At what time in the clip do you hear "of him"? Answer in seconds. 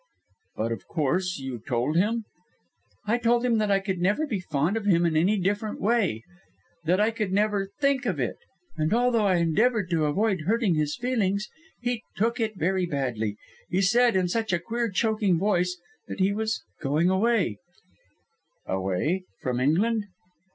4.75-5.05